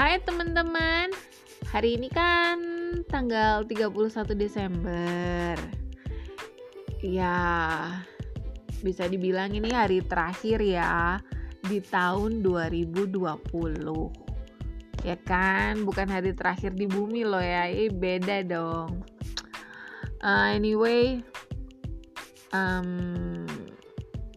Hai 0.00 0.16
teman-teman. 0.24 1.12
Hari 1.76 2.00
ini 2.00 2.08
kan 2.08 2.56
tanggal 3.12 3.68
31 3.68 4.32
Desember. 4.32 5.60
Ya 7.04 7.36
bisa 8.80 9.04
dibilang 9.04 9.52
ini 9.52 9.68
hari 9.68 10.00
terakhir 10.00 10.64
ya 10.64 11.20
Di 11.68 11.84
tahun 11.84 12.40
2020 12.40 13.20
Ya 15.04 15.20
kan? 15.20 15.84
Bukan 15.84 16.08
hari 16.08 16.32
terakhir 16.32 16.72
di 16.72 16.88
bumi 16.88 17.28
loh 17.28 17.44
ya. 17.44 17.68
Ini 17.68 17.92
beda 17.92 18.40
dong. 18.48 19.04
Uh, 20.24 20.56
Anyway 20.56 21.20
um, 22.56 23.44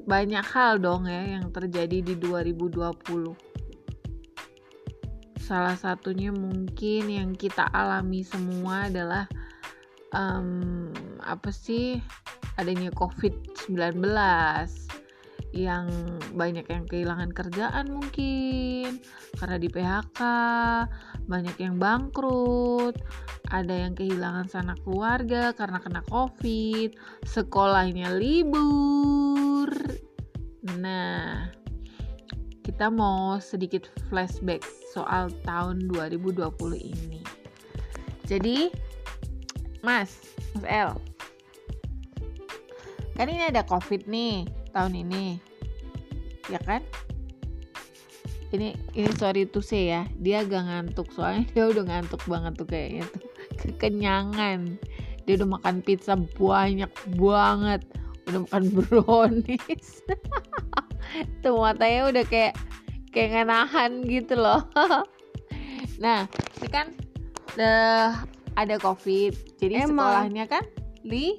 banyak 0.03 0.43
hal 0.43 0.75
dong 0.83 1.07
ya 1.07 1.39
yang 1.39 1.55
terjadi 1.55 2.03
di 2.03 2.19
2020. 2.19 3.42
Salah 5.43 5.75
satunya 5.75 6.31
mungkin 6.31 7.11
yang 7.11 7.35
kita 7.35 7.67
alami 7.75 8.23
semua 8.23 8.87
adalah 8.87 9.27
um, 10.15 10.87
apa 11.19 11.51
sih 11.51 11.99
adanya 12.55 12.87
COVID-19 12.95 13.99
yang 15.51 15.85
banyak 16.33 16.65
yang 16.65 16.87
kehilangan 16.87 17.29
kerjaan 17.35 17.91
mungkin 17.91 19.03
karena 19.37 19.59
di 19.59 19.67
PHK, 19.67 20.21
banyak 21.27 21.57
yang 21.59 21.75
bangkrut, 21.75 22.97
ada 23.51 23.73
yang 23.85 23.93
kehilangan 23.93 24.47
sanak 24.49 24.79
keluarga 24.81 25.51
karena 25.53 25.77
kena 25.83 26.01
COVID, 26.07 26.95
sekolahnya 27.27 28.15
libur. 28.15 29.69
Nah, 30.79 31.51
kita 32.83 32.91
mau 32.91 33.39
sedikit 33.39 33.87
flashback 34.11 34.59
soal 34.91 35.31
tahun 35.47 35.87
2020 35.87 36.51
ini. 36.83 37.23
Jadi, 38.27 38.75
Mas, 39.79 40.19
Mas 40.51 40.67
L, 40.67 40.91
kan 43.15 43.31
ini 43.31 43.39
ada 43.47 43.63
COVID 43.63 44.03
nih 44.11 44.51
tahun 44.75 44.99
ini, 44.99 45.39
ya 46.51 46.59
kan? 46.67 46.83
Ini 48.51 48.75
ini 48.99 49.09
sorry 49.15 49.47
to 49.47 49.63
say 49.63 49.87
ya, 49.87 50.03
dia 50.19 50.43
agak 50.43 50.67
ngantuk 50.67 51.07
soalnya 51.15 51.47
dia 51.55 51.71
udah 51.71 51.87
ngantuk 51.87 52.19
banget 52.27 52.51
tuh 52.59 52.67
kayaknya 52.67 53.07
tuh 53.15 53.23
kekenyangan. 53.63 54.75
Dia 55.23 55.39
udah 55.39 55.55
makan 55.55 55.79
pizza 55.87 56.19
banyak 56.19 56.91
banget, 57.15 57.87
udah 58.27 58.43
makan 58.43 58.63
brownies. 58.75 60.03
tuh 61.39 61.55
matanya 61.55 62.11
udah 62.11 62.27
kayak 62.27 62.59
kayak 63.13 63.29
nggak 63.31 63.47
nahan 63.47 63.91
gitu 64.09 64.33
loh. 64.35 64.65
nah, 66.03 66.25
ini 66.59 66.67
kan 66.67 66.91
udah 67.53 68.25
ada 68.57 68.75
covid, 68.81 69.37
jadi 69.61 69.85
Emang. 69.85 69.93
sekolahnya 69.93 70.45
kan 70.49 70.63
li 71.05 71.37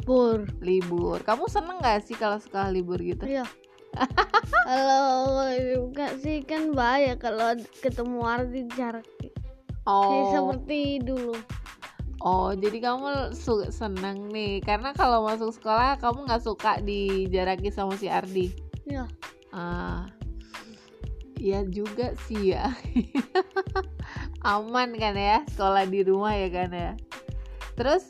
Pur. 0.00 0.48
libur. 0.64 1.20
Kamu 1.20 1.44
seneng 1.46 1.76
gak 1.84 2.00
sih 2.08 2.16
kalau 2.16 2.40
sekolah 2.40 2.72
libur 2.72 2.96
gitu? 2.98 3.28
Iya. 3.28 3.44
kalau 4.70 5.44
enggak 5.52 6.16
sih 6.24 6.40
kan 6.46 6.72
bahaya 6.72 7.18
kalau 7.18 7.58
ketemu 7.82 8.18
arti 8.22 8.60
jarak 8.78 9.04
Kayak 9.20 9.34
Oh, 9.88 10.30
seperti 10.30 11.00
dulu. 11.02 11.34
oh, 12.22 12.52
jadi 12.52 12.78
kamu 12.84 13.32
seneng 13.72 14.28
nih, 14.28 14.60
karena 14.60 14.92
kalau 14.92 15.24
masuk 15.24 15.50
sekolah 15.56 15.96
kamu 15.98 16.28
nggak 16.28 16.44
suka 16.44 16.78
dijaraki 16.84 17.72
sama 17.72 17.96
si 17.96 18.06
Ardi. 18.06 18.52
Iya. 18.86 19.08
Ah, 19.50 20.06
iya 21.40 21.64
juga 21.64 22.12
sih 22.28 22.52
ya. 22.52 22.68
Aman 24.44 24.92
kan 25.00 25.16
ya 25.16 25.40
sekolah 25.48 25.88
di 25.88 26.04
rumah 26.04 26.36
ya 26.36 26.48
kan 26.52 26.70
ya. 26.70 26.92
Terus 27.80 28.04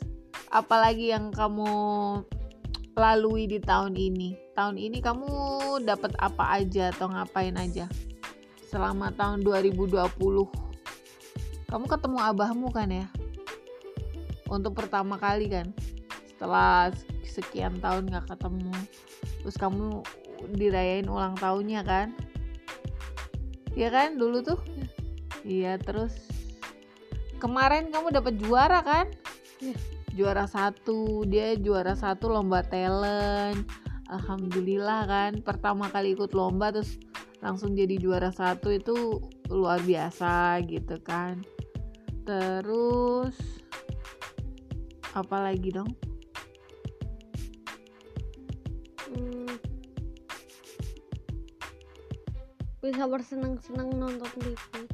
apalagi 0.51 1.15
yang 1.15 1.31
kamu 1.31 1.71
lalui 2.99 3.47
di 3.47 3.63
tahun 3.63 3.95
ini? 3.95 4.35
Tahun 4.51 4.75
ini 4.75 4.99
kamu 4.99 5.31
dapat 5.87 6.11
apa 6.19 6.59
aja 6.59 6.91
atau 6.91 7.07
ngapain 7.07 7.55
aja? 7.55 7.87
Selama 8.67 9.15
tahun 9.15 9.47
2020. 9.47 9.95
Kamu 11.71 11.85
ketemu 11.87 12.17
abahmu 12.19 12.67
kan 12.75 12.91
ya? 12.91 13.07
Untuk 14.51 14.75
pertama 14.75 15.15
kali 15.15 15.47
kan? 15.47 15.71
Setelah 16.27 16.91
sekian 17.23 17.79
tahun 17.79 18.11
nggak 18.11 18.27
ketemu. 18.35 18.75
Terus 19.39 19.55
kamu 19.55 20.03
dirayain 20.51 21.07
ulang 21.07 21.39
tahunnya 21.39 21.87
kan? 21.87 22.11
Iya 23.71 23.87
kan 23.87 24.19
dulu 24.19 24.43
tuh? 24.43 24.59
Iya 25.47 25.79
terus 25.79 26.13
kemarin 27.39 27.89
kamu 27.89 28.11
dapat 28.13 28.35
juara 28.37 28.83
kan? 28.83 29.07
Iya. 29.63 29.77
Juara 30.11 30.43
satu 30.43 31.23
dia 31.23 31.55
juara 31.55 31.95
satu 31.95 32.27
lomba 32.27 32.61
talent. 32.67 33.63
Alhamdulillah 34.11 35.07
kan 35.07 35.31
pertama 35.39 35.87
kali 35.87 36.19
ikut 36.19 36.35
lomba 36.35 36.75
terus 36.75 36.99
langsung 37.39 37.73
jadi 37.73 37.95
juara 37.95 38.29
satu 38.29 38.75
itu 38.75 39.23
luar 39.47 39.79
biasa 39.81 40.59
gitu 40.67 40.99
kan. 40.99 41.39
Terus 42.27 43.33
apa 45.15 45.37
lagi 45.47 45.71
dong? 45.71 46.10
Bisa 52.81 53.05
bersenang-senang 53.05 53.93
nonton 53.93 54.25
TV. 54.41 54.89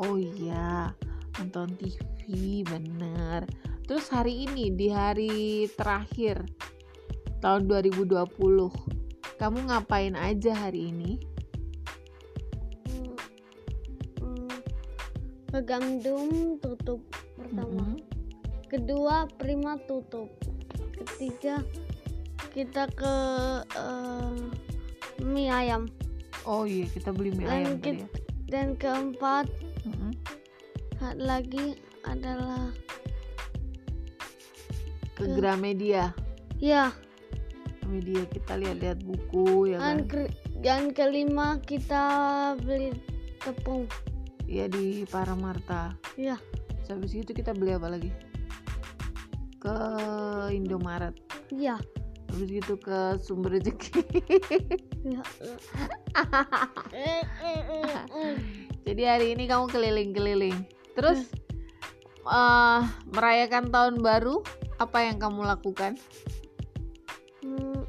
Oh 0.00 0.16
iya, 0.16 0.96
nonton 1.36 1.76
TV 1.76 2.64
bener. 2.64 3.44
Terus 3.84 4.08
hari 4.08 4.48
ini 4.48 4.72
di 4.72 4.88
hari 4.88 5.68
terakhir 5.76 6.40
tahun 7.44 7.68
2020, 7.68 8.32
kamu 9.36 9.58
ngapain 9.68 10.16
aja 10.16 10.56
hari 10.56 10.88
ini? 10.88 11.20
Hmm. 12.88 13.12
Hmm. 14.24 14.56
Ke 15.52 15.60
Gandum 15.68 16.56
tutup 16.64 17.04
pertama. 17.36 17.92
Mm-mm. 17.92 18.00
Kedua 18.72 19.28
Prima 19.36 19.76
tutup. 19.84 20.32
Ketiga 20.96 21.60
kita 22.56 22.88
ke 22.88 23.14
eh, 23.76 24.40
mie 25.20 25.52
ayam. 25.52 26.07
Oh 26.48 26.64
iya, 26.64 26.88
kita 26.88 27.12
beli 27.12 27.28
mie 27.30 27.44
Dan, 27.44 27.52
ayam 27.52 27.72
tadi 27.74 27.84
kit- 27.84 28.00
ya. 28.00 28.08
dan 28.48 28.68
keempat 28.74 29.46
Mm-mm. 29.84 30.12
ha- 30.98 31.12
lagi 31.14 31.76
adalah 32.02 32.72
Ke 35.12 35.24
Ke- 35.24 35.34
Gramedia. 35.34 36.16
ya 36.56 36.88
Media 37.84 38.24
kita 38.26 38.56
lihat-lihat 38.56 39.00
buku 39.00 39.68
ya 39.68 39.78
dan, 39.78 40.04
kan. 40.04 40.08
ke- 40.08 40.32
dan 40.58 40.82
kelima 40.90 41.60
kita 41.60 42.04
beli 42.58 42.96
tepung 43.38 43.84
Iya 44.42 44.64
di 44.66 45.04
Paramarta. 45.04 45.92
ya 46.14 46.40
Terus 46.80 46.88
habis 46.90 47.12
itu 47.12 47.30
kita 47.30 47.52
beli 47.52 47.72
apa 47.72 47.88
lagi? 47.90 48.08
Ke 49.58 49.76
Indomaret. 50.50 51.12
ya 51.50 51.76
Habis 52.28 52.50
itu 52.60 52.74
ke 52.76 53.16
Sumber 53.20 53.56
Rezeki. 53.56 54.04
Jadi 58.86 59.02
hari 59.04 59.32
ini 59.36 59.48
kamu 59.48 59.68
keliling-keliling. 59.72 60.64
Terus 60.92 61.28
eh, 62.28 62.80
merayakan 63.10 63.72
tahun 63.72 64.04
baru, 64.04 64.44
apa 64.78 65.08
yang 65.08 65.16
kamu 65.18 65.48
lakukan? 65.48 65.96
Hmm, 67.42 67.82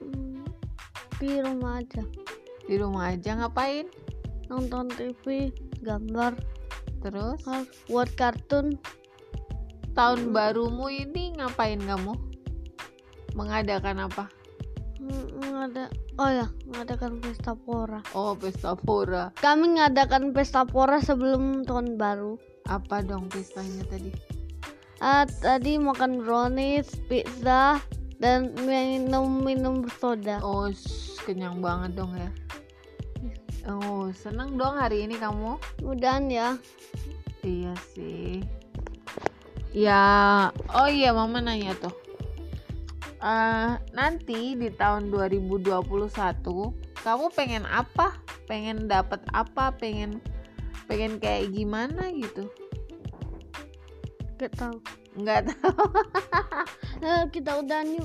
hmm, 0.00 0.46
di 1.18 1.42
rumah 1.42 1.82
aja 1.82 2.02
Di 2.64 2.78
rumah 2.78 3.10
aja 3.12 3.36
ngapain? 3.36 3.90
nonton 4.52 4.84
TV 4.92 5.48
gambar 5.80 6.36
Terus 7.02 7.42
buat 7.90 8.08
kartun 8.14 8.78
tahun 9.92 10.30
barumu 10.30 10.86
ini 10.86 11.34
ngapain 11.36 11.82
kamu? 11.82 12.31
Mengadakan 13.42 14.06
apa? 14.06 14.24
Hmm, 15.02 15.66
ada 15.66 15.90
oh 16.14 16.30
ya 16.30 16.46
mengadakan 16.70 17.18
pesta 17.18 17.58
pora 17.58 17.98
Oh, 18.14 18.38
pesta 18.38 18.78
pora. 18.78 19.34
kami 19.42 19.74
mengadakan 19.74 20.30
pesta 20.30 20.62
pora 20.62 21.02
sebelum 21.02 21.66
tahun 21.66 21.98
baru 21.98 22.38
Apa 22.70 23.02
dong 23.02 23.26
pestanya 23.26 23.82
tadi? 23.90 24.14
Ah, 25.02 25.26
tadi 25.26 25.82
makan 25.82 26.22
brownies, 26.22 26.86
pizza, 27.10 27.82
dan 28.22 28.54
minum-minum 28.62 29.90
soda. 29.98 30.38
Oh, 30.38 30.70
kenyang 31.26 31.58
banget 31.58 31.98
dong 31.98 32.14
ya. 32.14 32.30
Oh, 33.66 34.14
seneng 34.14 34.54
dong 34.54 34.78
hari 34.78 35.02
ini 35.02 35.18
kamu? 35.18 35.58
Mudahan 35.82 36.30
ya. 36.30 36.54
Iya 37.42 37.74
sih. 37.98 38.46
Ya, 39.74 39.98
oh 40.70 40.86
iya 40.86 41.10
mama 41.10 41.42
nanya 41.42 41.74
tuh. 41.74 41.90
Eh, 43.22 43.70
nanti 43.92 44.58
di 44.58 44.66
tahun 44.68 45.06
2021 45.08 45.78
kamu 46.98 47.26
pengen 47.30 47.62
apa? 47.64 48.18
Pengen 48.44 48.86
dapat 48.86 49.22
apa? 49.30 49.70
Pengen 49.72 50.18
pengen 50.84 51.16
kayak 51.16 51.50
gimana 51.50 52.10
gitu 52.10 52.50
Gak 54.36 54.58
tahu. 54.58 54.76
nggak 55.14 55.44
tahu 55.46 55.86
Eh, 57.04 57.22
kita 57.30 57.58
udah 57.58 57.80
nih. 57.84 58.02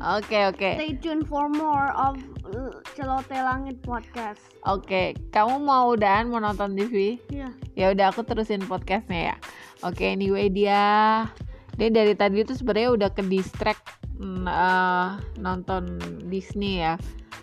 oke 0.00 0.38
oke 0.48 0.70
Stay 0.74 0.96
tuned 0.96 1.24
for 1.24 1.44
more 1.50 1.92
of 1.92 2.16
uh, 2.46 2.72
Celote 2.92 3.34
Langit 3.34 3.78
podcast. 3.80 4.40
oke 4.64 5.12
kamu 5.28 5.60
mau 5.60 5.92
udahan 5.92 6.24
mau 6.26 6.38
nonton 6.38 6.72
TV 6.72 7.20
Iya. 7.28 7.52
ya 7.74 7.86
udah 7.90 8.06
aku 8.08 8.22
terusin 8.22 8.62
podcastnya 8.62 9.32
ya 9.32 9.36
oke 9.82 10.00
anyway 10.00 10.48
dia 10.48 10.82
dia 11.74 11.88
dari 11.90 12.14
tadi 12.14 12.40
tuh 12.42 12.54
sebenarnya 12.54 12.90
udah 12.94 13.10
ke 13.10 13.22
distract 13.22 13.84
eh, 14.22 15.08
nonton 15.38 15.98
Disney 16.30 16.82
ya. 16.82 16.94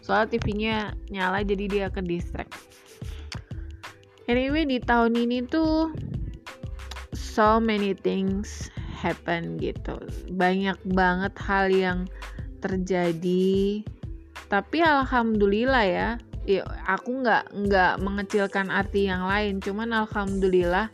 Soalnya 0.02 0.38
TV-nya 0.38 0.76
nyala 1.14 1.46
jadi 1.46 1.66
dia 1.68 1.88
ke 1.92 2.02
distract. 2.02 2.56
Anyway 4.30 4.64
di 4.64 4.80
tahun 4.80 5.18
ini 5.18 5.44
tuh 5.50 5.92
so 7.12 7.60
many 7.60 7.92
things 7.92 8.72
happen 8.96 9.58
gitu. 9.58 9.98
Banyak 10.32 10.78
banget 10.94 11.34
hal 11.42 11.68
yang 11.74 12.00
terjadi. 12.62 13.82
Tapi 14.48 14.78
alhamdulillah 14.84 15.86
ya 15.88 16.10
ya 16.46 16.66
aku 16.90 17.22
nggak 17.22 17.54
nggak 17.54 17.94
mengecilkan 18.02 18.70
arti 18.70 19.10
yang 19.10 19.26
lain. 19.26 19.58
Cuman 19.60 19.94
alhamdulillah 19.94 20.88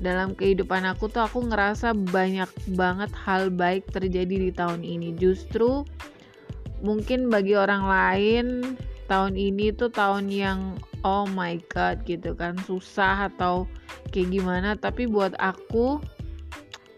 dalam 0.00 0.32
kehidupan 0.32 0.88
aku 0.88 1.10
tuh 1.12 1.28
aku 1.28 1.44
ngerasa 1.46 1.92
banyak 1.92 2.48
banget 2.74 3.12
hal 3.12 3.52
baik 3.52 3.84
terjadi 3.92 4.48
di 4.48 4.50
tahun 4.54 4.86
ini. 4.86 5.14
Justru 5.18 5.84
mungkin 6.82 7.28
bagi 7.28 7.54
orang 7.54 7.84
lain 7.86 8.46
tahun 9.06 9.36
ini 9.36 9.74
tuh 9.76 9.92
tahun 9.92 10.32
yang 10.32 10.80
oh 11.04 11.28
my 11.28 11.60
god 11.70 12.00
gitu 12.08 12.32
kan. 12.32 12.56
Susah 12.64 13.28
atau 13.28 13.68
kayak 14.10 14.32
gimana. 14.32 14.74
Tapi 14.74 15.06
buat 15.06 15.36
aku 15.38 16.00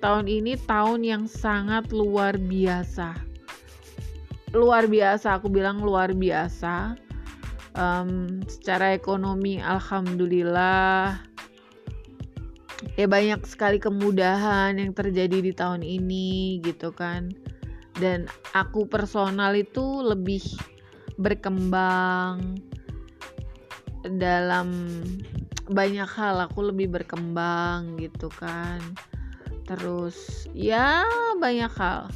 tahun 0.05 0.29
ini 0.29 0.61
tahun 0.65 1.01
yang 1.03 1.25
sangat 1.27 1.91
luar 1.91 2.37
biasa. 2.37 3.17
Luar 4.55 4.87
biasa 4.87 5.43
aku 5.43 5.51
bilang 5.51 5.83
luar 5.83 6.15
biasa. 6.15 6.95
Em, 7.75 8.39
secara 8.47 8.95
ekonomi 8.95 9.59
alhamdulillah 9.59 11.34
ya 12.95 13.07
banyak 13.09 13.43
sekali 13.49 13.81
kemudahan 13.81 14.79
yang 14.79 14.93
terjadi 14.93 15.41
di 15.41 15.53
tahun 15.53 15.83
ini 15.83 16.61
gitu 16.63 16.95
kan. 16.95 17.33
Dan 17.95 18.27
aku 18.53 18.91
personal 18.91 19.55
itu 19.55 20.03
lebih 20.03 20.43
berkembang 21.19 22.59
dalam 24.19 25.01
banyak 25.71 26.09
hal. 26.09 26.45
Aku 26.51 26.69
lebih 26.69 26.91
berkembang 26.91 27.97
gitu 28.03 28.29
kan. 28.35 28.83
Terus 29.65 30.49
ya 30.53 31.07
banyak 31.39 31.73
hal. 31.75 32.11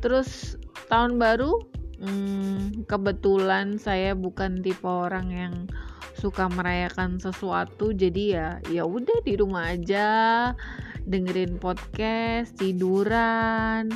Terus 0.00 0.56
tahun 0.88 1.18
baru 1.20 1.60
hmm, 2.00 2.86
kebetulan 2.88 3.80
saya 3.80 4.12
bukan 4.12 4.60
tipe 4.60 4.86
orang 4.86 5.28
yang 5.32 5.54
suka 6.16 6.48
merayakan 6.48 7.20
sesuatu 7.20 7.92
jadi 7.92 8.24
ya 8.26 8.48
ya 8.72 8.82
udah 8.88 9.22
di 9.22 9.36
rumah 9.36 9.76
aja 9.76 10.08
dengerin 11.04 11.60
podcast 11.60 12.56
tiduran 12.56 13.92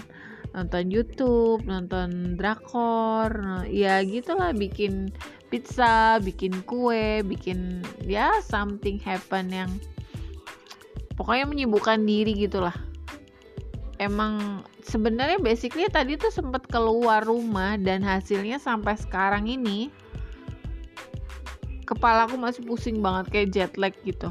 nonton 0.53 0.93
YouTube 0.93 1.65
nonton 1.65 2.37
drakor 2.37 3.65
ya 3.67 4.05
gitulah 4.05 4.53
bikin 4.53 5.11
pizza 5.51 6.23
bikin 6.23 6.63
kue 6.69 7.25
bikin 7.27 7.83
ya 8.07 8.31
something 8.45 9.01
happen 9.03 9.51
yang 9.51 9.71
pokoknya 11.21 11.45
menyibukkan 11.45 12.01
diri 12.09 12.33
gitulah. 12.33 12.73
Emang 14.01 14.65
sebenarnya 14.81 15.37
basically 15.37 15.85
tadi 15.93 16.17
tuh 16.17 16.33
sempat 16.33 16.65
keluar 16.73 17.21
rumah 17.21 17.77
dan 17.77 18.01
hasilnya 18.01 18.57
sampai 18.57 18.97
sekarang 18.97 19.45
ini 19.45 19.93
kepala 21.91 22.31
aku 22.31 22.39
masih 22.39 22.63
pusing 22.63 23.03
banget 23.03 23.27
kayak 23.35 23.49
jet 23.51 23.73
lag 23.75 23.91
gitu. 24.07 24.31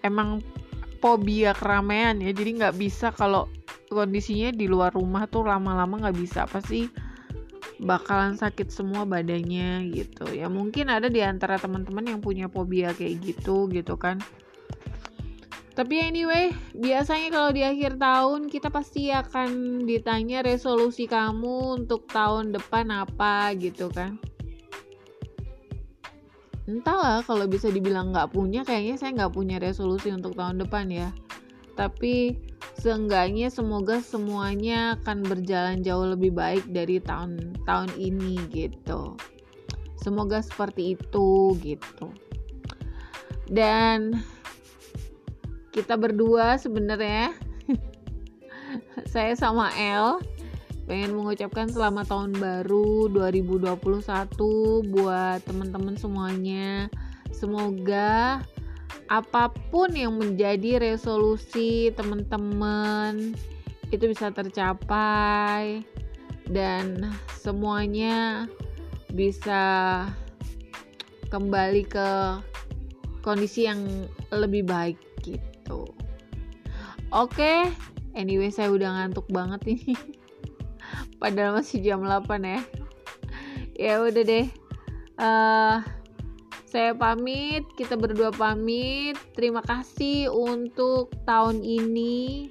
Emang 0.00 0.40
fobia 1.04 1.52
keramaian 1.52 2.16
ya 2.24 2.32
jadi 2.32 2.50
nggak 2.56 2.80
bisa 2.80 3.12
kalau 3.12 3.52
kondisinya 3.92 4.48
di 4.56 4.64
luar 4.64 4.96
rumah 4.96 5.28
tuh 5.28 5.44
lama-lama 5.44 6.08
nggak 6.08 6.16
bisa. 6.16 6.48
Pasti 6.48 6.88
bakalan 7.82 8.40
sakit 8.40 8.72
semua 8.72 9.04
badannya 9.04 9.92
gitu. 9.92 10.32
Ya 10.32 10.48
mungkin 10.48 10.88
ada 10.88 11.12
di 11.12 11.20
antara 11.20 11.60
teman-teman 11.60 12.08
yang 12.08 12.20
punya 12.24 12.48
fobia 12.48 12.96
kayak 12.96 13.20
gitu 13.20 13.68
gitu 13.68 14.00
kan. 14.00 14.24
Tapi 15.72 16.04
anyway, 16.04 16.52
biasanya 16.76 17.32
kalau 17.32 17.48
di 17.48 17.64
akhir 17.64 17.96
tahun 17.96 18.52
kita 18.52 18.68
pasti 18.68 19.08
akan 19.08 19.80
ditanya 19.88 20.44
resolusi 20.44 21.08
kamu 21.08 21.80
untuk 21.84 22.04
tahun 22.12 22.52
depan 22.52 22.92
apa 22.92 23.56
gitu 23.56 23.88
kan. 23.88 24.20
Entahlah 26.72 27.20
kalau 27.28 27.44
bisa 27.44 27.68
dibilang 27.68 28.16
nggak 28.16 28.32
punya, 28.32 28.64
kayaknya 28.64 28.96
saya 28.96 29.12
nggak 29.12 29.36
punya 29.36 29.60
resolusi 29.60 30.08
untuk 30.08 30.32
tahun 30.32 30.64
depan 30.64 30.88
ya. 30.88 31.12
Tapi 31.76 32.40
seenggaknya 32.80 33.52
semoga 33.52 34.00
semuanya 34.00 34.96
akan 34.96 35.20
berjalan 35.28 35.84
jauh 35.84 36.08
lebih 36.08 36.32
baik 36.32 36.64
dari 36.72 36.96
tahun 36.96 37.60
tahun 37.68 37.92
ini 38.00 38.40
gitu. 38.48 39.20
Semoga 40.00 40.40
seperti 40.40 40.96
itu 40.96 41.52
gitu. 41.60 42.08
Dan 43.52 44.16
kita 45.76 46.00
berdua 46.00 46.56
sebenarnya 46.56 47.36
saya 49.12 49.36
sama 49.36 49.68
El 49.76 50.24
pengen 50.86 51.14
mengucapkan 51.14 51.70
selamat 51.70 52.10
tahun 52.10 52.32
baru 52.42 53.06
2021 53.14 54.90
buat 54.90 55.38
teman-teman 55.46 55.94
semuanya. 55.94 56.90
Semoga 57.30 58.42
apa 59.06 59.52
pun 59.70 59.92
yang 59.94 60.18
menjadi 60.18 60.82
resolusi 60.82 61.94
teman-teman 61.94 63.36
itu 63.92 64.04
bisa 64.08 64.32
tercapai 64.32 65.84
dan 66.48 67.12
semuanya 67.38 68.48
bisa 69.12 69.62
kembali 71.28 71.84
ke 71.86 72.08
kondisi 73.22 73.68
yang 73.68 74.08
lebih 74.32 74.66
baik 74.66 74.98
gitu. 75.22 75.86
Oke, 77.12 77.68
anyway 78.16 78.48
saya 78.48 78.72
udah 78.72 78.88
ngantuk 78.96 79.28
banget 79.28 79.78
ini. 79.78 79.94
Padahal 81.22 81.62
masih 81.62 81.78
jam 81.86 82.02
8 82.02 82.26
ya. 82.42 82.60
Ya 83.78 84.02
udah 84.02 84.24
deh. 84.26 84.50
Eh 85.22 85.76
saya 86.66 86.96
pamit, 86.98 87.62
kita 87.78 87.94
berdua 87.94 88.34
pamit. 88.34 89.14
Terima 89.38 89.62
kasih 89.62 90.34
untuk 90.34 91.14
tahun 91.22 91.62
ini. 91.62 92.50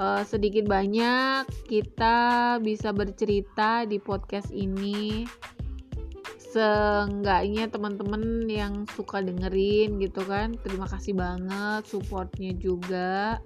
Eh, 0.00 0.22
sedikit 0.24 0.64
banyak 0.64 1.44
kita 1.68 2.56
bisa 2.64 2.88
bercerita 2.88 3.84
di 3.84 4.00
podcast 4.00 4.48
ini 4.48 5.28
seenggaknya 6.50 7.70
teman-teman 7.70 8.48
yang 8.50 8.88
suka 8.96 9.22
dengerin 9.22 10.02
gitu 10.02 10.26
kan 10.26 10.58
terima 10.66 10.90
kasih 10.90 11.14
banget 11.14 11.86
supportnya 11.86 12.50
juga 12.58 13.38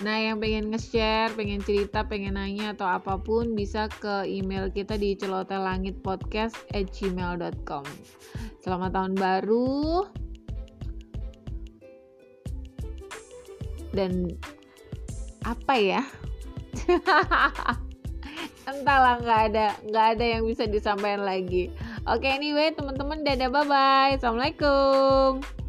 nah 0.00 0.16
yang 0.16 0.40
pengen 0.40 0.72
nge-share 0.72 1.28
pengen 1.36 1.60
cerita 1.60 2.06
pengen 2.08 2.40
nanya 2.40 2.72
atau 2.72 2.88
apa 2.88 3.20
pun 3.20 3.52
bisa 3.52 3.92
ke 4.00 4.24
email 4.24 4.72
kita 4.72 4.96
di 4.96 5.12
celotelangitpodcast 5.20 6.56
at 6.72 6.88
gmail.com 6.88 7.84
selamat 8.64 8.90
tahun 8.96 9.14
baru 9.20 10.08
dan 13.92 14.32
apa 15.44 15.74
ya 15.76 16.02
entahlah 18.72 19.20
nggak 19.20 19.40
ada 19.52 19.66
nggak 19.84 20.06
ada 20.16 20.24
yang 20.24 20.48
bisa 20.48 20.64
disampaikan 20.64 21.28
lagi 21.28 21.68
Oke, 22.02 22.26
anyway, 22.26 22.74
teman-teman, 22.74 23.22
dadah, 23.22 23.46
bye 23.46 23.62
bye. 23.62 24.18
Assalamualaikum. 24.18 25.61